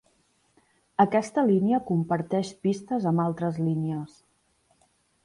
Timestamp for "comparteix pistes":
1.89-3.05